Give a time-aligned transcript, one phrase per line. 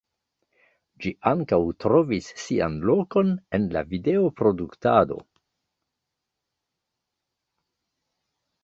[1.03, 5.21] Ĝi ankaŭ trovis sian lokon en la video-produktado.